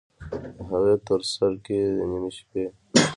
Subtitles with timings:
[0.57, 2.65] د هغې تورسرکي، د نیمې شپې